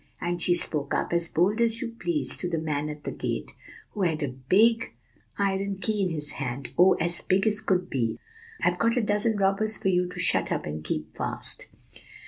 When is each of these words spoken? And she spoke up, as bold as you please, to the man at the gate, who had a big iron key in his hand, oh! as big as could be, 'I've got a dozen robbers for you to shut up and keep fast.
And 0.19 0.41
she 0.41 0.55
spoke 0.55 0.95
up, 0.95 1.13
as 1.13 1.29
bold 1.29 1.61
as 1.61 1.79
you 1.79 1.89
please, 1.89 2.35
to 2.37 2.49
the 2.49 2.57
man 2.57 2.89
at 2.89 3.03
the 3.03 3.11
gate, 3.11 3.51
who 3.91 4.01
had 4.01 4.23
a 4.23 4.29
big 4.29 4.93
iron 5.37 5.77
key 5.77 6.01
in 6.01 6.09
his 6.09 6.31
hand, 6.31 6.71
oh! 6.75 6.93
as 6.93 7.21
big 7.21 7.45
as 7.45 7.61
could 7.61 7.87
be, 7.87 8.17
'I've 8.63 8.79
got 8.79 8.97
a 8.97 9.01
dozen 9.03 9.37
robbers 9.37 9.77
for 9.77 9.89
you 9.89 10.07
to 10.09 10.17
shut 10.17 10.51
up 10.51 10.65
and 10.65 10.83
keep 10.83 11.15
fast. 11.15 11.67